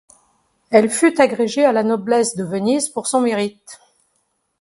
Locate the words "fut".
0.89-1.21